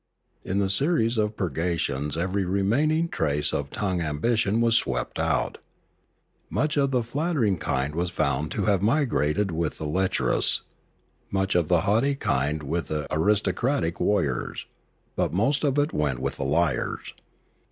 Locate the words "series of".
0.71-1.35